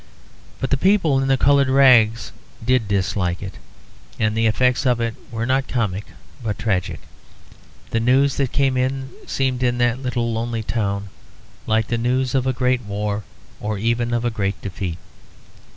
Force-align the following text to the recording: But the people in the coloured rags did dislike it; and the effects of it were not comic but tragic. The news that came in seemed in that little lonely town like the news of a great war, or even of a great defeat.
But 0.59 0.71
the 0.71 0.77
people 0.77 1.19
in 1.19 1.27
the 1.27 1.37
coloured 1.37 1.69
rags 1.69 2.31
did 2.65 2.87
dislike 2.87 3.43
it; 3.43 3.59
and 4.17 4.35
the 4.35 4.47
effects 4.47 4.87
of 4.87 4.99
it 4.99 5.13
were 5.29 5.45
not 5.45 5.67
comic 5.67 6.05
but 6.43 6.57
tragic. 6.57 7.01
The 7.91 7.99
news 7.99 8.37
that 8.37 8.51
came 8.51 8.77
in 8.77 9.11
seemed 9.27 9.61
in 9.61 9.77
that 9.77 10.01
little 10.01 10.33
lonely 10.33 10.63
town 10.63 11.09
like 11.67 11.85
the 11.85 11.99
news 11.99 12.33
of 12.33 12.47
a 12.47 12.51
great 12.51 12.81
war, 12.81 13.23
or 13.59 13.77
even 13.77 14.11
of 14.11 14.25
a 14.25 14.31
great 14.31 14.59
defeat. 14.63 14.97